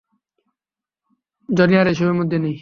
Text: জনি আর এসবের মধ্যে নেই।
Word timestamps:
জনি 1.49 1.75
আর 1.77 1.87
এসবের 1.87 2.15
মধ্যে 2.19 2.37
নেই। 2.39 2.55